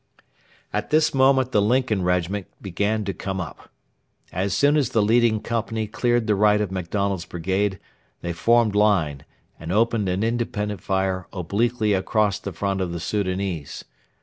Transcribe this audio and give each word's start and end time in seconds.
At 0.73 0.89
this 0.89 1.13
moment 1.13 1.51
the 1.51 1.61
Lincoln 1.61 2.01
Regiment 2.01 2.47
began 2.59 3.05
to 3.05 3.13
come 3.13 3.39
up. 3.39 3.69
As 4.31 4.51
soon 4.55 4.75
as 4.75 4.89
the 4.89 5.01
leading 5.03 5.39
company 5.41 5.85
cleared 5.85 6.25
the 6.25 6.33
right 6.33 6.59
of 6.59 6.71
MacDonald's 6.71 7.25
brigade, 7.25 7.79
they 8.21 8.33
formed 8.33 8.73
line, 8.73 9.25
and 9.59 9.71
opened 9.71 10.09
an 10.09 10.23
independent 10.23 10.81
fire 10.81 11.27
obliquely 11.31 11.93
across 11.93 12.39
the 12.39 12.51
front 12.51 12.81
of 12.81 12.91
the 12.91 12.99
Soudanese. 12.99 13.83